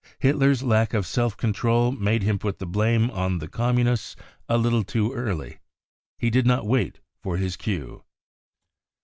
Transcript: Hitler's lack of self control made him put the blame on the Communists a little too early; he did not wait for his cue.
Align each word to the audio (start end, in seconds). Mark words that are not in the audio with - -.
Hitler's 0.17 0.63
lack 0.63 0.95
of 0.95 1.05
self 1.05 1.37
control 1.37 1.91
made 1.91 2.23
him 2.23 2.39
put 2.39 2.57
the 2.57 2.65
blame 2.65 3.11
on 3.11 3.37
the 3.37 3.47
Communists 3.47 4.15
a 4.49 4.57
little 4.57 4.83
too 4.83 5.13
early; 5.13 5.59
he 6.17 6.31
did 6.31 6.47
not 6.47 6.65
wait 6.65 6.99
for 7.21 7.37
his 7.37 7.55
cue. 7.55 8.03